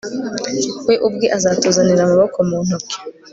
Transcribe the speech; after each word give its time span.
We 0.87 0.95
ubwe 1.07 1.27
azatuzanira 1.37 2.01
amaboko 2.03 2.37
mu 2.49 2.57
ntoki 2.65 2.97